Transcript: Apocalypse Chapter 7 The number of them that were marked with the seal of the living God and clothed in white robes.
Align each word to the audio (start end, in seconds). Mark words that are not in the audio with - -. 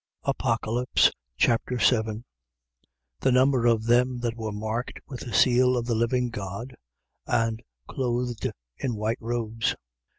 Apocalypse 0.23 1.11
Chapter 1.37 1.77
7 1.77 2.25
The 3.19 3.31
number 3.31 3.67
of 3.67 3.83
them 3.85 4.17
that 4.21 4.35
were 4.35 4.51
marked 4.51 4.99
with 5.05 5.19
the 5.19 5.31
seal 5.31 5.77
of 5.77 5.85
the 5.85 5.93
living 5.93 6.31
God 6.31 6.75
and 7.27 7.61
clothed 7.87 8.51
in 8.77 8.95
white 8.95 9.21
robes. 9.21 9.75